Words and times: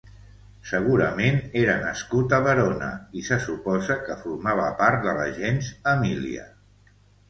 Segurament 0.69 1.37
era 1.65 1.75
nascut 1.83 2.35
a 2.39 2.41
Verona 2.49 2.89
i 3.21 3.25
se 3.29 3.41
suposa 3.47 4.01
que 4.09 4.19
formava 4.27 4.69
part 4.85 5.09
de 5.09 5.19
la 5.23 5.33
gens 5.41 5.75
Emília. 5.97 6.53